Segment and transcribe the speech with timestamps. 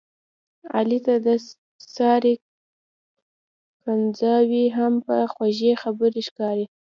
[0.75, 1.27] علي ته د
[1.95, 2.33] سارې
[3.83, 6.65] کنځاوې هم په خوږې خبرې ښکاري.